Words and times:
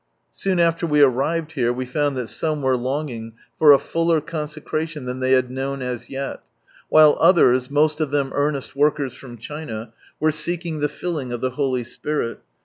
Soon 0.31 0.59
after 0.59 0.87
we 0.87 1.01
arrived 1.01 1.51
here 1.51 1.71
we 1.71 1.85
found 1.85 2.17
that 2.17 2.25
some 2.25 2.63
were 2.63 2.75
longing 2.75 3.33
for 3.59 3.71
a 3.71 3.77
fuller 3.77 4.19
con 4.19 4.47
secration 4.47 5.05
than 5.05 5.19
they 5.19 5.33
had 5.33 5.51
known 5.51 5.83
as 5.83 6.09
yet, 6.09 6.41
while 6.89 7.15
others, 7.19 7.69
most 7.69 8.01
of 8.01 8.09
them 8.09 8.31
earnest 8.33 8.75
workers 8.75 9.13
from 9.13 9.37
China, 9.37 9.93
were 10.19 10.31
seeking 10.31 10.79
the 10.79 10.89
filling 10.89 11.31
of 11.31 11.39
the 11.39 11.51
Holy 11.51 11.83
Spirit. 11.83 12.39